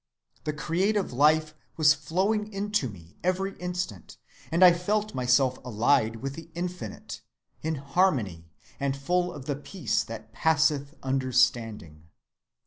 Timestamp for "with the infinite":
6.23-7.21